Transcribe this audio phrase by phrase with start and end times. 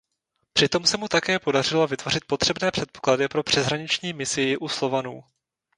[0.53, 5.23] Při tom se mu také podařilo vytvořit potřebné předpoklady pro přeshraniční misii u Slovanů.